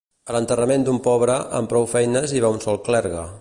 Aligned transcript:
A 0.29 0.33
l'enterrament 0.35 0.85
d'un 0.87 0.97
pobre, 1.09 1.35
amb 1.59 1.71
prou 1.75 1.87
feines 1.93 2.35
hi 2.39 2.43
va 2.47 2.53
un 2.57 2.61
sol 2.65 2.81
clergue. 2.89 3.29